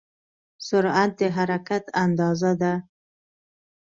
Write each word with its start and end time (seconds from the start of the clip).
سرعت 0.67 1.11
د 1.19 1.21
حرکت 1.37 1.83
اندازه 2.03 2.51
ده. 2.61 2.73